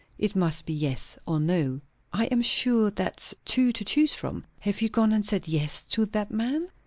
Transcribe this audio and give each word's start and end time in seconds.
It 0.17 0.35
must 0.35 0.65
be 0.65 0.73
yes 0.73 1.15
or 1.27 1.39
no." 1.39 1.79
"I 2.11 2.25
am 2.25 2.41
sure 2.41 2.89
that's 2.89 3.35
two 3.45 3.71
to 3.73 3.85
choose 3.85 4.15
from. 4.15 4.45
Have 4.61 4.81
you 4.81 4.89
gone 4.89 5.11
and 5.13 5.23
said 5.23 5.47
yes 5.47 5.85
to 5.91 6.07
that 6.07 6.31
man?" 6.31 6.65